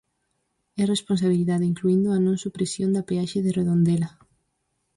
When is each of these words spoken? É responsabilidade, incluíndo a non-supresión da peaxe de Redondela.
É 0.81 0.83
responsabilidade, 0.93 1.69
incluíndo 1.71 2.07
a 2.11 2.23
non-supresión 2.25 2.89
da 2.95 3.05
peaxe 3.09 3.39
de 3.45 3.55
Redondela. 3.59 4.09